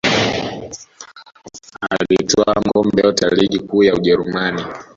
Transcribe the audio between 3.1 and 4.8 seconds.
ya ligi kuu ya ujerumani